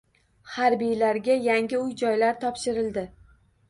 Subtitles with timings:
[0.53, 3.09] Harbiylarga yangi uy-joylar topshirildi